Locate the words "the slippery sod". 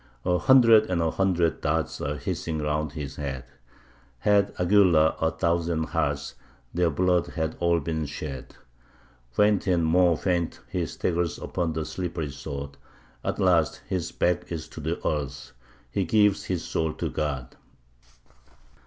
11.73-12.77